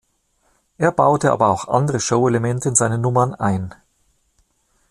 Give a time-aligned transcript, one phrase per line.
[0.79, 3.75] Er baute aber auch andere Show-Elemente in seine Nummern ein.